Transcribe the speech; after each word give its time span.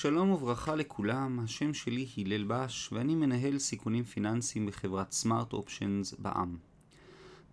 שלום 0.00 0.30
וברכה 0.30 0.74
לכולם, 0.74 1.40
השם 1.40 1.74
שלי 1.74 2.06
הלל 2.16 2.44
בש 2.48 2.92
ואני 2.92 3.14
מנהל 3.14 3.58
סיכונים 3.58 4.04
פיננסיים 4.04 4.66
בחברת 4.66 5.12
סמארט 5.12 5.52
אופשנס 5.52 6.14
בע"מ. 6.18 6.56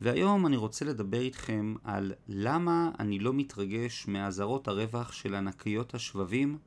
והיום 0.01 0.47
אני 0.47 0.57
רוצה 0.57 0.85
לדבר 0.85 1.19
איתכם 1.19 1.75
על 1.83 2.13
למה 2.27 2.91
אני 2.99 3.19
לא 3.19 3.33
מתרגש 3.33 4.07
מאזהרות 4.07 4.67
הרווח 4.67 5.11
של 5.11 5.35
ענקיות 5.35 5.93
השבבים 5.93 6.57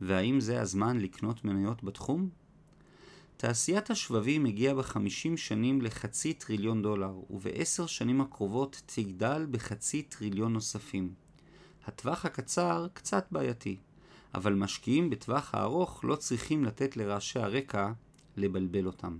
והאם 0.00 0.40
זה 0.40 0.60
הזמן 0.60 0.98
לקנות 0.98 1.44
מניות 1.44 1.84
בתחום? 1.84 2.28
תעשיית 3.36 3.90
השבבים 3.90 4.46
הגיעה 4.46 4.74
בחמישים 4.74 5.36
שנים 5.36 5.82
לחצי 5.82 6.34
טריליון 6.34 6.82
דולר 6.82 7.14
ובעשר 7.30 7.86
שנים 7.86 8.20
הקרובות 8.20 8.82
תגדל 8.86 9.46
בחצי 9.50 10.02
טריליון 10.02 10.52
נוספים. 10.52 11.14
הטווח 11.86 12.24
הקצר 12.24 12.86
קצת 12.92 13.26
בעייתי. 13.30 13.76
אבל 14.34 14.54
משקיעים 14.54 15.10
בטווח 15.10 15.54
הארוך 15.54 16.04
לא 16.04 16.16
צריכים 16.16 16.64
לתת 16.64 16.96
לרעשי 16.96 17.38
הרקע 17.38 17.92
לבלבל 18.36 18.86
אותם. 18.86 19.18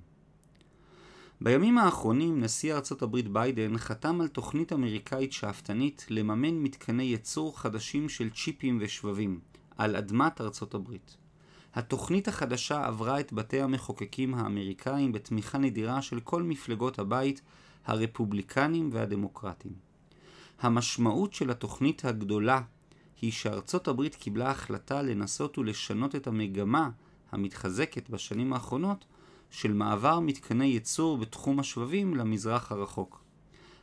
בימים 1.41 1.79
האחרונים 1.79 2.41
נשיא 2.41 2.75
ארצות 2.75 3.03
הברית 3.03 3.29
ביידן 3.29 3.79
חתם 3.79 4.21
על 4.21 4.29
תוכנית 4.29 4.73
אמריקאית 4.73 5.33
שאפתנית 5.33 6.07
לממן 6.11 6.55
מתקני 6.55 7.03
ייצור 7.03 7.59
חדשים 7.59 8.09
של 8.09 8.31
צ'יפים 8.31 8.79
ושבבים 8.81 9.41
על 9.77 9.97
אדמת 9.97 10.41
ארצות 10.41 10.75
הברית. 10.75 11.17
התוכנית 11.75 12.29
החדשה 12.29 12.87
עברה 12.87 13.21
את 13.21 13.33
בתי 13.33 13.61
המחוקקים 13.61 14.35
האמריקאים 14.35 15.13
בתמיכה 15.13 15.59
נדירה 15.59 16.03
של 16.03 16.21
כל 16.21 16.43
מפלגות 16.43 16.99
הבית, 16.99 17.43
הרפובליקנים 17.85 18.91
והדמוקרטים. 18.93 19.73
המשמעות 20.61 21.35
של 21.35 21.51
התוכנית 21.51 22.05
הגדולה 22.05 22.61
היא 23.23 23.33
שארצות 23.33 23.89
הברית 23.89 24.15
קיבלה 24.15 24.51
החלטה 24.51 25.03
לנסות 25.03 25.59
ולשנות 25.59 26.15
את 26.15 26.27
המגמה 26.27 26.91
המתחזקת 27.33 28.11
בשנים 28.11 28.53
האחרונות 28.53 29.05
של 29.51 29.73
מעבר 29.73 30.21
מתקני 30.21 30.65
ייצור 30.65 31.19
בתחום 31.19 31.61
השבבים 31.61 32.15
למזרח 32.15 32.73
הרחוק. 32.73 33.23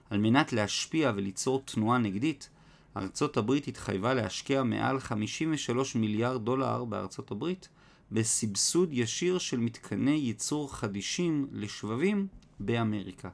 על 0.09 0.17
מנת 0.19 0.53
להשפיע 0.53 1.11
וליצור 1.15 1.61
תנועה 1.65 1.97
נגדית, 1.97 2.49
ארצות 2.97 3.37
הברית 3.37 3.67
התחייבה 3.67 4.13
להשקיע 4.13 4.63
מעל 4.63 4.99
53 4.99 5.95
מיליארד 5.95 6.45
דולר 6.45 6.85
בארצות 6.85 7.31
הברית 7.31 7.69
בסבסוד 8.11 8.89
ישיר 8.91 9.37
של 9.37 9.57
מתקני 9.57 10.11
ייצור 10.11 10.75
חדישים 10.75 11.47
לשבבים 11.51 12.27
באמריקה. 12.59 13.29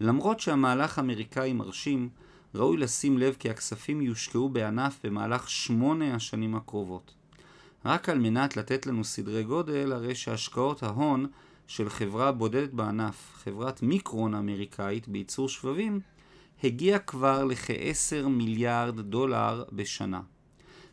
למרות 0.00 0.40
שהמהלך 0.40 0.98
האמריקאי 0.98 1.52
מרשים, 1.52 2.08
ראוי 2.54 2.76
לשים 2.76 3.18
לב 3.18 3.36
כי 3.38 3.50
הכספים 3.50 4.00
יושקעו 4.00 4.48
בענף 4.48 5.00
במהלך 5.04 5.50
שמונה 5.50 6.14
השנים 6.14 6.54
הקרובות. 6.54 7.14
רק 7.84 8.08
על 8.08 8.18
מנת 8.18 8.56
לתת 8.56 8.86
לנו 8.86 9.04
סדרי 9.04 9.44
גודל, 9.44 9.92
הרי 9.92 10.14
שהשקעות 10.14 10.82
ההון 10.82 11.26
של 11.66 11.88
חברה 11.88 12.32
בודדת 12.32 12.72
בענף, 12.72 13.32
חברת 13.34 13.82
מיקרון 13.82 14.34
האמריקאית 14.34 15.08
בייצור 15.08 15.48
שבבים, 15.48 16.00
הגיע 16.64 16.98
כבר 16.98 17.44
לכ-10 17.44 18.28
מיליארד 18.28 19.00
דולר 19.00 19.64
בשנה. 19.72 20.20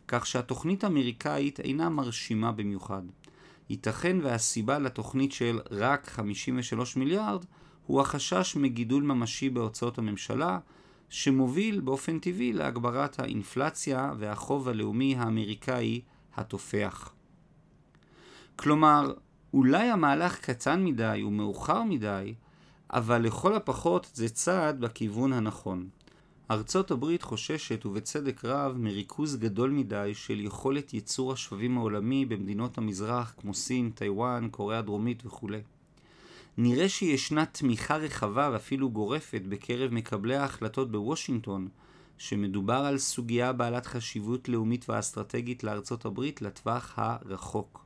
כך 0.08 0.26
שהתוכנית 0.26 0.84
האמריקאית 0.84 1.60
אינה 1.60 1.88
מרשימה 1.88 2.52
במיוחד. 2.52 3.02
ייתכן 3.70 4.16
והסיבה 4.22 4.78
לתוכנית 4.78 5.32
של 5.32 5.60
רק 5.70 6.08
53 6.08 6.96
מיליארד 6.96 7.44
הוא 7.86 8.00
החשש 8.00 8.56
מגידול 8.56 9.02
ממשי 9.02 9.50
בהוצאות 9.50 9.98
הממשלה, 9.98 10.58
שמוביל 11.08 11.80
באופן 11.80 12.18
טבעי 12.18 12.52
להגברת 12.52 13.20
האינפלציה 13.20 14.12
והחוב 14.18 14.68
הלאומי 14.68 15.16
האמריקאי 15.16 16.00
התופח. 16.36 17.12
כלומר, 18.56 19.12
אולי 19.54 19.90
המהלך 19.90 20.40
קטן 20.40 20.84
מדי 20.84 21.22
ומאוחר 21.26 21.82
מדי, 21.82 22.34
אבל 22.90 23.22
לכל 23.22 23.54
הפחות 23.54 24.10
זה 24.14 24.28
צעד 24.28 24.80
בכיוון 24.80 25.32
הנכון. 25.32 25.88
ארצות 26.50 26.90
הברית 26.90 27.22
חוששת, 27.22 27.86
ובצדק 27.86 28.44
רב, 28.44 28.76
מריכוז 28.76 29.36
גדול 29.36 29.70
מדי 29.70 30.12
של 30.14 30.40
יכולת 30.40 30.94
ייצור 30.94 31.32
השבבים 31.32 31.78
העולמי 31.78 32.26
במדינות 32.26 32.78
המזרח 32.78 33.34
כמו 33.40 33.54
סין, 33.54 33.90
טיוואן, 33.94 34.48
קוריאה 34.50 34.78
הדרומית 34.78 35.26
וכו'. 35.26 35.48
נראה 36.60 36.88
שישנה 36.88 37.46
תמיכה 37.46 37.96
רחבה 37.96 38.50
ואפילו 38.52 38.90
גורפת 38.90 39.42
בקרב 39.48 39.92
מקבלי 39.92 40.36
ההחלטות 40.36 40.92
בוושינגטון, 40.92 41.68
שמדובר 42.18 42.74
על 42.74 42.98
סוגיה 42.98 43.52
בעלת 43.52 43.86
חשיבות 43.86 44.48
לאומית 44.48 44.88
ואסטרטגית 44.88 45.64
לארצות 45.64 46.04
הברית 46.04 46.42
לטווח 46.42 46.92
הרחוק. 46.96 47.84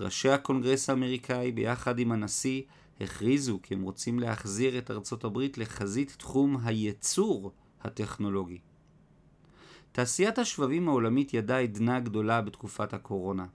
ראשי 0.00 0.28
הקונגרס 0.28 0.90
האמריקאי 0.90 1.52
ביחד 1.52 1.98
עם 1.98 2.12
הנשיא 2.12 2.62
הכריזו 3.00 3.58
כי 3.62 3.74
הם 3.74 3.82
רוצים 3.82 4.18
להחזיר 4.18 4.78
את 4.78 4.90
ארצות 4.90 5.24
הברית 5.24 5.58
לחזית 5.58 6.14
תחום 6.18 6.56
הייצור 6.64 7.52
הטכנולוגי. 7.82 8.58
תעשיית 9.92 10.38
השבבים 10.38 10.88
העולמית 10.88 11.34
ידעה 11.34 11.60
עדנה 11.60 12.00
גדולה 12.00 12.40
בתקופת 12.40 12.94
הקורונה. 12.94 13.46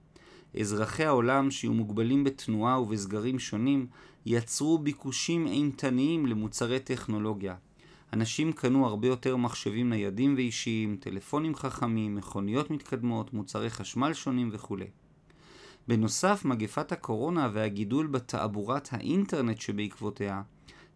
אזרחי 0.60 1.04
העולם 1.04 1.50
שיהיו 1.50 1.72
מוגבלים 1.72 2.24
בתנועה 2.24 2.80
ובסגרים 2.80 3.38
שונים 3.38 3.86
יצרו 4.26 4.78
ביקושים 4.78 5.46
אימתניים 5.46 6.26
למוצרי 6.26 6.80
טכנולוגיה. 6.80 7.54
אנשים 8.12 8.52
קנו 8.52 8.86
הרבה 8.86 9.08
יותר 9.08 9.36
מחשבים 9.36 9.90
ניידים 9.90 10.34
ואישיים, 10.34 10.96
טלפונים 11.00 11.54
חכמים, 11.54 12.14
מכוניות 12.14 12.70
מתקדמות, 12.70 13.32
מוצרי 13.32 13.70
חשמל 13.70 14.12
שונים 14.12 14.48
וכו'. 14.52 14.76
בנוסף, 15.88 16.44
מגפת 16.44 16.92
הקורונה 16.92 17.50
והגידול 17.52 18.06
בתעבורת 18.06 18.88
האינטרנט 18.92 19.60
שבעקבותיה 19.60 20.42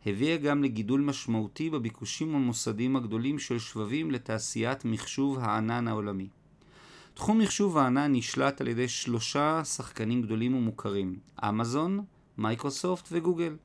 הביאה 0.07 0.37
גם 0.37 0.63
לגידול 0.63 1.01
משמעותי 1.01 1.71
בביקושים 1.71 2.35
המוסדיים 2.35 2.97
הגדולים 2.97 3.39
של 3.39 3.59
שבבים 3.59 4.11
לתעשיית 4.11 4.85
מחשוב 4.85 5.39
הענן 5.39 5.89
העולמי. 5.89 6.29
תחום 7.17 7.39
מחשוב 7.39 7.79
הענן 7.79 8.13
נשלט 8.13 8.61
על 8.61 8.69
ידי 8.69 8.89
שלושה 8.89 9.65
שחקנים 9.65 10.23
גדולים 10.23 10.55
ומוכרים 10.55 11.19
אמזון, 11.49 12.05
מייקרוסופט 12.39 13.09
וגוגל. 13.13 13.57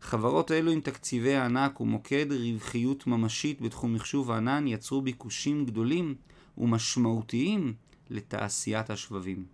חברות 0.00 0.52
אלו 0.52 0.70
עם 0.70 0.80
תקציבי 0.80 1.34
הענק 1.34 1.80
ומוקד 1.80 2.26
רווחיות 2.32 3.06
ממשית 3.06 3.60
בתחום 3.60 3.94
מחשוב 3.94 4.30
הענן 4.30 4.66
יצרו 4.66 5.02
ביקושים 5.02 5.66
גדולים 5.66 6.14
ומשמעותיים 6.58 7.74
לתעשיית 8.10 8.90
השבבים. 8.90 9.44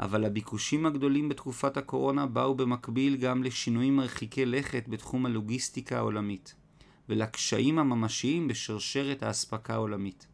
אבל 0.00 0.24
הביקושים 0.24 0.86
הגדולים 0.86 1.28
בתקופת 1.28 1.76
הקורונה 1.76 2.26
באו 2.26 2.54
במקביל 2.54 3.16
גם 3.16 3.42
לשינויים 3.42 3.96
מרחיקי 3.96 4.46
לכת 4.46 4.88
בתחום 4.88 5.26
הלוגיסטיקה 5.26 5.98
העולמית 5.98 6.54
ולקשיים 7.08 7.78
הממשיים 7.78 8.48
בשרשרת 8.48 9.22
האספקה 9.22 9.74
העולמית. 9.74 10.29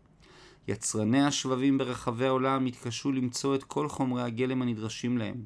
יצרני 0.68 1.22
השבבים 1.22 1.78
ברחבי 1.78 2.26
העולם 2.26 2.66
התקשו 2.66 3.12
למצוא 3.12 3.54
את 3.54 3.64
כל 3.64 3.88
חומרי 3.88 4.22
הגלם 4.22 4.62
הנדרשים 4.62 5.18
להם. 5.18 5.44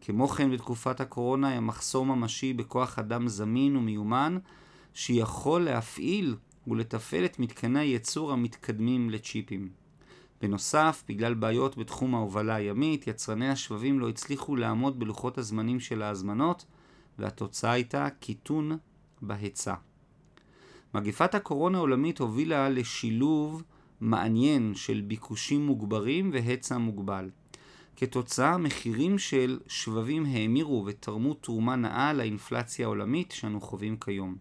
כמו 0.00 0.28
כן 0.28 0.50
בתקופת 0.50 1.00
הקורונה 1.00 1.48
היה 1.48 1.60
מחסור 1.60 2.06
ממשי 2.06 2.52
בכוח 2.52 2.98
אדם 2.98 3.28
זמין 3.28 3.76
ומיומן 3.76 4.38
שיכול 4.94 5.62
להפעיל 5.62 6.36
ולתפעל 6.66 7.24
את 7.24 7.38
מתקני 7.38 7.80
הייצור 7.80 8.32
המתקדמים 8.32 9.10
לצ'יפים. 9.10 9.68
בנוסף, 10.42 11.02
בגלל 11.08 11.34
בעיות 11.34 11.78
בתחום 11.78 12.14
ההובלה 12.14 12.54
הימית, 12.54 13.06
יצרני 13.06 13.48
השבבים 13.48 14.00
לא 14.00 14.08
הצליחו 14.08 14.56
לעמוד 14.56 14.98
בלוחות 14.98 15.38
הזמנים 15.38 15.80
של 15.80 16.02
ההזמנות, 16.02 16.64
והתוצאה 17.18 17.72
הייתה 17.72 18.08
קיטון 18.20 18.78
בהיצע. 19.22 19.74
מגפת 20.94 21.34
הקורונה 21.34 21.78
העולמית 21.78 22.18
הובילה 22.18 22.68
לשילוב 22.68 23.62
מעניין 24.00 24.74
של 24.74 25.00
ביקושים 25.00 25.66
מוגברים 25.66 26.30
והיצע 26.32 26.78
מוגבל. 26.78 27.30
כתוצאה 27.96 28.58
מחירים 28.58 29.18
של 29.18 29.58
שבבים 29.66 30.26
האמירו 30.26 30.84
ותרמו 30.86 31.34
תרומה 31.34 31.76
נאה 31.76 32.12
לאינפלציה 32.12 32.86
העולמית 32.86 33.32
שאנו 33.32 33.60
חווים 33.60 33.96
כיום. 33.96 34.36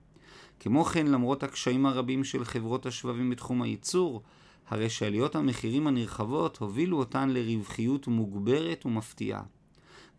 כמו 0.60 0.86
כן, 0.86 1.08
למרות 1.08 1.44
הקשיים 1.44 1.86
הרבים 1.86 2.24
של 2.24 2.46
חברות 2.46 2.86
השבבים 2.86 3.30
בתחום 3.30 3.62
הייצור, 3.62 4.22
הרי 4.68 4.90
שעליות 4.90 5.36
המחירים 5.36 5.88
הנרחבות 5.88 6.58
הובילו 6.58 6.98
אותן 6.98 7.30
לרווחיות 7.30 8.08
מוגברת 8.08 8.86
ומפתיעה. 8.86 9.42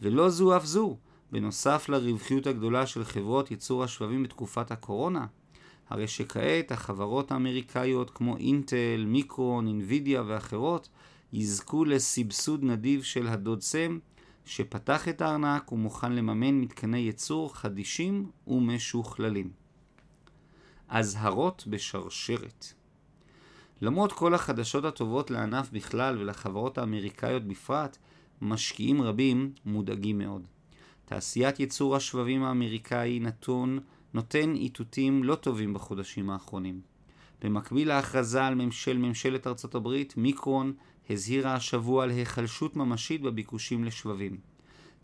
ולא 0.00 0.28
זו 0.30 0.56
אף 0.56 0.64
זו, 0.64 0.96
בנוסף 1.32 1.88
לרווחיות 1.88 2.46
הגדולה 2.46 2.86
של 2.86 3.04
חברות 3.04 3.50
ייצור 3.50 3.84
השבבים 3.84 4.22
בתקופת 4.22 4.70
הקורונה, 4.70 5.26
הרי 5.90 6.08
שכעת 6.08 6.72
החברות 6.72 7.32
האמריקאיות 7.32 8.10
כמו 8.10 8.36
אינטל, 8.36 9.04
מיקרון, 9.06 9.66
אינווידיה 9.66 10.22
ואחרות 10.26 10.88
יזכו 11.32 11.84
לסבסוד 11.84 12.64
נדיב 12.64 13.02
של 13.02 13.28
הדוד 13.28 13.62
סם 13.62 13.98
שפתח 14.44 15.08
את 15.08 15.20
הארנק 15.20 15.72
ומוכן 15.72 16.12
לממן 16.12 16.54
מתקני 16.60 16.98
ייצור 16.98 17.56
חדישים 17.56 18.30
ומשוכללים. 18.46 19.50
אזהרות 20.88 21.64
בשרשרת 21.66 22.66
למרות 23.82 24.12
כל 24.12 24.34
החדשות 24.34 24.84
הטובות 24.84 25.30
לענף 25.30 25.70
בכלל 25.72 26.18
ולחברות 26.18 26.78
האמריקאיות 26.78 27.44
בפרט, 27.44 27.98
משקיעים 28.40 29.02
רבים 29.02 29.52
מודאגים 29.64 30.18
מאוד. 30.18 30.46
תעשיית 31.04 31.60
ייצור 31.60 31.96
השבבים 31.96 32.44
האמריקאי 32.44 33.20
נתון 33.20 33.78
נותן 34.14 34.54
איתותים 34.54 35.24
לא 35.24 35.34
טובים 35.34 35.74
בחודשים 35.74 36.30
האחרונים. 36.30 36.80
במקביל 37.42 37.88
להכרזה 37.88 38.44
על 38.44 38.54
ממשל 38.54 38.98
ממשלת 38.98 39.46
ארצות 39.46 39.74
הברית, 39.74 40.16
מיקרון 40.16 40.72
הזהירה 41.10 41.54
השבוע 41.54 42.04
על 42.04 42.10
היחלשות 42.10 42.76
ממשית 42.76 43.22
בביקושים 43.22 43.84
לשבבים. 43.84 44.38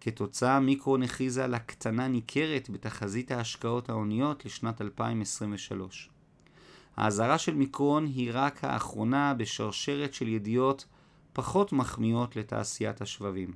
כתוצאה, 0.01 0.61
מיקרון 0.61 1.03
הכריזה 1.03 1.45
על 1.45 1.55
הקטנה 1.55 2.09
ניכרת 2.09 2.71
בתחזית 2.71 3.31
ההשקעות 3.31 3.89
ההוניות 3.89 4.45
לשנת 4.45 4.81
2023. 4.83 6.11
האזהרה 6.97 7.39
של 7.39 7.55
מיקרון 7.55 8.07
היא 8.07 8.31
רק 8.35 8.65
האחרונה 8.65 9.35
בשרשרת 9.35 10.15
של 10.15 10.29
ידיעות 10.29 10.87
פחות 11.33 11.73
מחמיאות 11.73 12.37
לתעשיית 12.37 13.01
השבבים. 13.01 13.53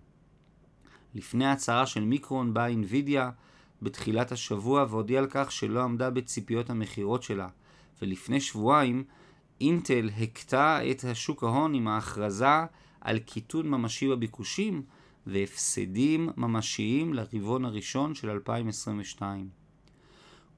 לפני 1.15 1.47
ההצהרה 1.47 1.87
של 1.87 2.05
מיקרון 2.05 2.55
באה 2.55 2.67
אינווידיה 2.67 3.31
בתחילת 3.83 4.33
השבוע 4.33 4.87
והודיעה 4.91 5.23
על 5.23 5.29
כך 5.31 5.53
שלא 5.53 5.83
עמדה 5.83 6.11
בציפיות 6.11 6.71
המכירות 6.71 7.23
שלה, 7.23 7.49
ולפני 8.03 8.41
שבועיים 8.41 9.05
אינטל 9.61 10.11
הכתה 10.21 10.91
את 10.91 11.05
השוק 11.05 11.43
ההון 11.43 11.75
עם 11.75 11.89
ההכרזה 11.89 12.47
על 13.01 13.19
קיטון 13.19 13.69
ממשי 13.69 14.09
בביקושים 14.09 14.83
והפסדים 15.27 16.29
ממשיים 16.37 17.15
לרבעון 17.15 17.65
הראשון 17.65 18.15
של 18.15 18.31
2022. 18.31 19.49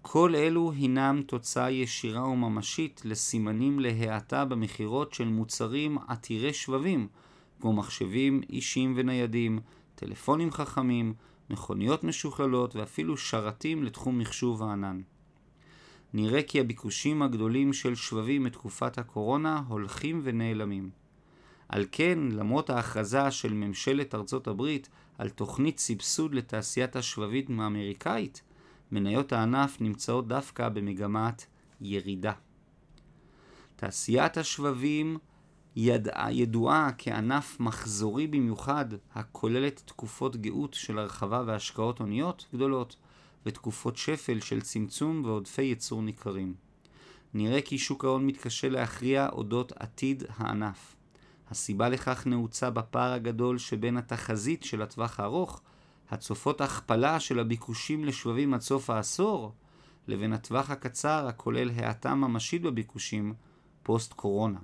כל 0.03 0.35
אלו 0.35 0.73
הינם 0.73 1.23
תוצאה 1.27 1.71
ישירה 1.71 2.29
וממשית 2.29 3.03
לסימנים 3.05 3.81
להאטה 3.81 4.45
במכירות 4.45 5.13
של 5.13 5.29
מוצרים 5.29 5.99
עתירי 6.09 6.53
שבבים, 6.53 7.09
כמו 7.61 7.73
מחשבים 7.73 8.41
אישיים 8.51 8.95
וניידים, 8.97 9.59
טלפונים 9.95 10.51
חכמים, 10.51 11.15
מכוניות 11.51 12.05
משוכללות 12.05 12.77
ואפילו 12.77 13.17
שרתים 13.17 13.83
לתחום 13.83 14.19
מחשוב 14.19 14.63
הענן. 14.63 15.01
נראה 16.15 16.43
כי 16.43 16.61
הביקושים 16.61 17.23
הגדולים 17.23 17.73
של 17.73 17.95
שבבים 17.95 18.45
מתקופת 18.45 18.99
הקורונה 18.99 19.63
הולכים 19.69 20.21
ונעלמים. 20.25 20.91
על 21.69 21.87
כן, 21.93 22.19
למרות 22.31 22.71
ההכרזה 22.71 23.31
של 23.31 23.53
ממשלת 23.53 24.15
ארצות 24.15 24.47
הברית 24.47 24.89
על 25.19 25.29
תוכנית 25.29 25.79
סבסוד 25.79 26.35
לתעשיית 26.35 26.97
השבבית 26.97 27.51
האמריקאית, 27.59 28.43
מניות 28.93 29.33
הענף 29.33 29.81
נמצאות 29.81 30.29
דווקא 30.29 30.69
במגמת 30.69 31.47
ירידה. 31.81 32.33
תעשיית 33.77 34.37
השבבים 34.37 35.19
ידעה, 35.77 36.33
ידועה 36.33 36.91
כענף 36.99 37.61
מחזורי 37.61 38.27
במיוחד, 38.27 38.85
הכוללת 39.15 39.83
תקופות 39.85 40.37
גאות 40.37 40.75
של 40.75 40.99
הרחבה 40.99 41.43
והשקעות 41.47 41.99
הוניות 41.99 42.47
גדולות, 42.55 42.97
ותקופות 43.47 43.97
שפל 43.97 44.41
של 44.41 44.61
צמצום 44.61 45.25
ועודפי 45.25 45.63
ייצור 45.63 46.03
ניכרים. 46.03 46.55
נראה 47.35 47.61
כי 47.61 47.79
שוק 47.79 48.05
ההון 48.05 48.27
מתקשה 48.27 48.69
להכריע 48.69 49.29
אודות 49.33 49.73
עתיד 49.77 50.25
הענף. 50.37 50.97
הסיבה 51.51 51.89
לכך 51.89 52.27
נעוצה 52.27 52.71
בפער 52.71 53.13
הגדול 53.13 53.59
שבין 53.59 53.97
התחזית 53.97 54.63
של 54.63 54.83
הטווח 54.83 55.21
הארוך, 55.21 55.61
הצופות 56.11 56.61
הכפלה 56.61 57.21
של 57.21 57.39
הביקושים 57.39 58.05
לשבבים 58.05 58.55
עד 58.55 58.61
סוף 58.61 58.91
העשור, 58.91 59.53
לבין 60.09 60.33
הטווח 60.33 60.71
הקצר 60.71 61.27
הכולל 61.27 61.71
האטה 61.71 62.15
ממשית 62.15 62.63
בביקושים 62.63 63.35
פוסט 63.83 64.13
קורונה. 64.13 64.59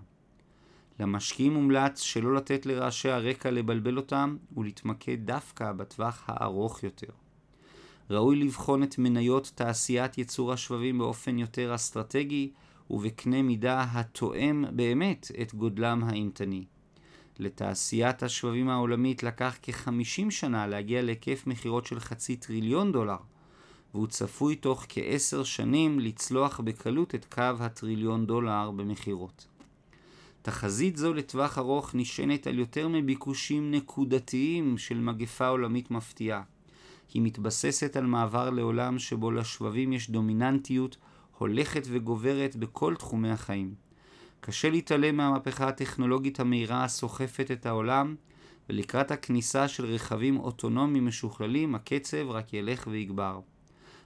למשקיעים 1.00 1.54
מומלץ 1.54 2.00
שלא 2.00 2.34
לתת 2.34 2.66
לרעשי 2.66 3.08
הרקע 3.08 3.50
לבלבל 3.50 3.96
אותם 3.96 4.36
ולהתמקד 4.56 5.16
דווקא 5.24 5.72
בטווח 5.72 6.24
הארוך 6.26 6.82
יותר. 6.82 7.06
ראוי 8.10 8.36
לבחון 8.36 8.82
את 8.82 8.98
מניות 8.98 9.52
תעשיית 9.54 10.18
ייצור 10.18 10.52
השבבים 10.52 10.98
באופן 10.98 11.38
יותר 11.38 11.74
אסטרטגי 11.74 12.50
ובקנה 12.90 13.42
מידה 13.42 13.86
התואם 13.92 14.64
באמת 14.72 15.30
את 15.42 15.54
גודלם 15.54 16.04
האימתני. 16.04 16.64
לתעשיית 17.38 18.22
השבבים 18.22 18.68
העולמית 18.68 19.22
לקח 19.22 19.58
כ-50 19.62 20.30
שנה 20.30 20.66
להגיע 20.66 21.02
להיקף 21.02 21.46
מכירות 21.46 21.86
של 21.86 22.00
חצי 22.00 22.36
טריליון 22.36 22.92
דולר, 22.92 23.16
והוא 23.94 24.06
צפוי 24.06 24.56
תוך 24.56 24.86
כעשר 24.88 25.44
שנים 25.44 26.00
לצלוח 26.00 26.60
בקלות 26.60 27.14
את 27.14 27.24
קו 27.24 27.42
הטריליון 27.60 28.26
דולר 28.26 28.70
במכירות. 28.70 29.46
תחזית 30.50 30.96
זו 30.96 31.14
לטווח 31.14 31.58
ארוך 31.58 31.94
נשענת 31.94 32.46
על 32.46 32.58
יותר 32.58 32.88
מביקושים 32.88 33.70
נקודתיים 33.70 34.78
של 34.78 35.00
מגפה 35.00 35.48
עולמית 35.48 35.90
מפתיעה. 35.90 36.42
היא 37.14 37.22
מתבססת 37.22 37.96
על 37.96 38.06
מעבר 38.06 38.50
לעולם 38.50 38.98
שבו 38.98 39.30
לשבבים 39.30 39.92
יש 39.92 40.10
דומיננטיות 40.10 40.96
הולכת 41.38 41.86
וגוברת 41.90 42.56
בכל 42.56 42.94
תחומי 42.94 43.30
החיים. 43.30 43.74
קשה 44.40 44.70
להתעלם 44.70 45.16
מהמהפכה 45.16 45.68
הטכנולוגית 45.68 46.40
המהירה 46.40 46.84
הסוחפת 46.84 47.50
את 47.50 47.66
העולם, 47.66 48.14
ולקראת 48.68 49.10
הכניסה 49.10 49.68
של 49.68 49.84
רכבים 49.86 50.36
אוטונומיים 50.36 51.06
משוכללים, 51.06 51.74
הקצב 51.74 52.30
רק 52.30 52.54
ילך 52.54 52.86
ויגבר. 52.90 53.40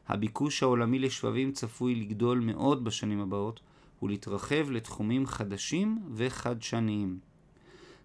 הביקוש 0.09 0.63
העולמי 0.63 0.99
לשבבים 0.99 1.53
צפוי 1.53 1.95
לגדול 1.95 2.41
מאוד 2.41 2.85
בשנים 2.85 3.21
הבאות, 3.21 3.61
ולהתרחב 4.03 4.71
לתחומים 4.71 5.27
חדשים 5.27 6.03
וחדשניים. 6.15 7.19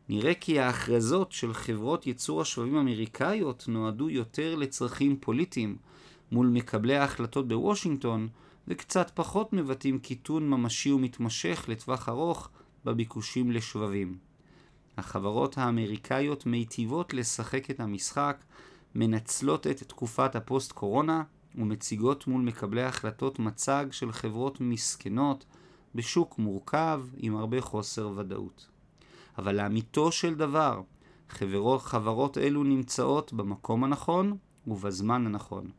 נראה 0.09 0.33
כי 0.33 0.59
ההכרזות 0.59 1.31
של 1.31 1.53
חברות 1.53 2.07
ייצור 2.07 2.41
השבבים 2.41 2.77
האמריקאיות 2.77 3.65
נועדו 3.67 4.09
יותר 4.09 4.55
לצרכים 4.55 5.17
פוליטיים 5.19 5.77
מול 6.31 6.47
מקבלי 6.47 6.97
ההחלטות 6.97 7.47
בוושינגטון, 7.47 8.27
וקצת 8.67 9.11
פחות 9.13 9.53
מבטאים 9.53 9.99
קיטון 9.99 10.49
ממשי 10.49 10.91
ומתמשך 10.91 11.65
לטווח 11.67 12.09
ארוך 12.09 12.49
בביקושים 12.85 13.51
לשבבים. 13.51 14.17
החברות 14.97 15.57
האמריקאיות 15.57 16.45
מיטיבות 16.45 17.13
לשחק 17.13 17.71
את 17.71 17.79
המשחק, 17.79 18.43
מנצלות 18.95 19.67
את 19.67 19.83
תקופת 19.83 20.35
הפוסט-קורונה 20.35 21.23
ומציגות 21.55 22.27
מול 22.27 22.41
מקבלי 22.41 22.83
ההחלטות 22.83 23.39
מצג 23.39 23.85
של 23.91 24.11
חברות 24.11 24.61
מסכנות 24.61 25.45
בשוק 25.97 26.39
מורכב 26.39 27.01
עם 27.17 27.35
הרבה 27.35 27.61
חוסר 27.61 28.11
ודאות. 28.15 28.67
אבל 29.37 29.55
לאמיתו 29.55 30.11
של 30.11 30.35
דבר, 30.35 30.81
חברות, 31.29 31.81
חברות 31.81 32.37
אלו 32.37 32.63
נמצאות 32.63 33.33
במקום 33.33 33.83
הנכון 33.83 34.37
ובזמן 34.67 35.25
הנכון. 35.25 35.69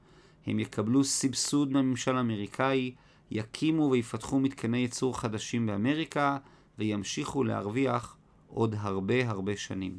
הם 0.47 0.59
יקבלו 0.59 1.05
סבסוד 1.05 1.73
מהממשל 1.73 2.17
האמריקאי, 2.17 2.95
יקימו 3.31 3.91
ויפתחו 3.91 4.41
מתקני 4.41 4.79
ייצור 4.79 5.21
חדשים 5.21 5.67
באמריקה, 5.67 6.39
וימשיכו 6.79 7.45
להרוויח 7.45 8.17
עוד 8.49 8.75
הרבה 8.79 9.31
הרבה 9.31 9.57
שנים. 9.57 9.99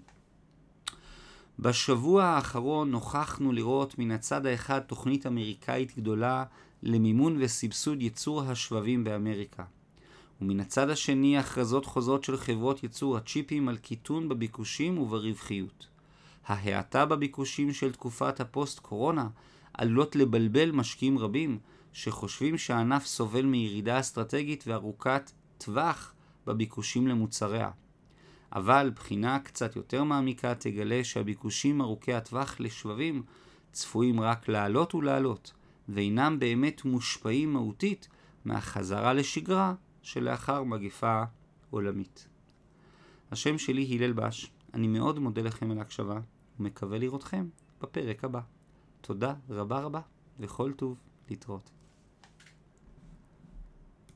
בשבוע 1.60 2.24
האחרון 2.24 2.92
נוכחנו 2.92 3.52
לראות 3.52 4.00
מן 4.00 4.12
הצד 4.12 4.46
האחד 4.46 4.80
תוכנית 4.80 5.26
אמריקאית 5.26 5.98
גדולה 5.98 6.44
למימון 6.84 7.38
וסבסוד 7.40 8.02
ייצור 8.02 8.42
השבבים 8.42 9.04
באמריקה. 9.04 9.64
ומן 10.42 10.60
הצד 10.60 10.90
השני 10.90 11.38
הכרזות 11.38 11.86
חוזרות 11.86 12.24
של 12.24 12.38
חברות 12.38 12.84
ייצור 12.84 13.18
הצ'יפים 13.18 13.70
על 13.70 13.78
קיטון 13.78 14.30
בביקושים 14.30 14.98
וברווחיות. 14.98 15.88
ההאטה 16.46 17.06
בביקושים 17.06 17.74
של 17.74 17.92
תקופת 17.92 18.40
הפוסט-קורונה 18.40 19.28
עלולות 19.74 20.16
לבלבל 20.16 20.72
משקיעים 20.72 21.20
רבים 21.20 21.60
שחושבים 21.94 22.58
שהענף 22.58 23.06
סובל 23.06 23.46
מירידה 23.46 24.00
אסטרטגית 24.00 24.64
וארוכת 24.68 25.32
טווח 25.58 26.14
בביקושים 26.48 27.08
למוצריה. 27.08 27.70
אבל 28.54 28.92
בחינה 28.96 29.40
קצת 29.40 29.76
יותר 29.76 30.04
מעמיקה 30.04 30.56
תגלה 30.56 31.04
שהביקושים 31.04 31.82
ארוכי 31.82 32.14
הטווח 32.14 32.60
לשבבים 32.60 33.24
צפויים 33.72 34.22
רק 34.22 34.48
לעלות 34.48 34.96
ולעלות, 34.96 35.54
ואינם 35.90 36.40
באמת 36.40 36.86
מושפעים 36.86 37.54
מהותית 37.54 38.08
מהחזרה 38.46 39.14
לשגרה 39.14 39.74
שלאחר 40.02 40.64
מגפה 40.64 41.24
עולמית. 41.70 42.28
השם 43.32 43.58
שלי 43.58 43.98
הלל 43.98 44.14
בש, 44.14 44.52
אני 44.74 44.88
מאוד 44.88 45.20
מודה 45.20 45.42
לכם 45.42 45.72
על 45.72 45.78
ההקשבה 45.78 46.20
ומקווה 46.60 46.98
לראותכם 46.98 47.48
בפרק 47.82 48.24
הבא. 48.24 48.42
תודה 49.02 49.34
רבה 49.50 49.80
רבה 49.80 50.02
וכל 50.40 50.72
טוב 50.74 50.98
להתראות. 51.30 51.70